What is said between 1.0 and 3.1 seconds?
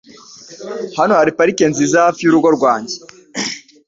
hari parike nziza hafi yurugo rwanjye.